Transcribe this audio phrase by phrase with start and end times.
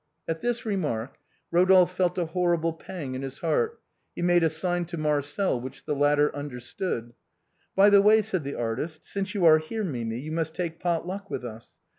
[0.27, 1.17] At this remark
[1.53, 3.79] Eodolphe felt a horrible pang in his heart,
[4.15, 7.13] he made a sign to Marcel, which the latter under stood."
[7.75, 11.05] By the way," said the artist," since you are here, Mimi, you must take pot
[11.05, 11.73] luck with us.